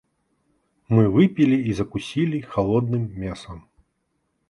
[0.87, 3.69] Мы выпили и закусили холодным мясом.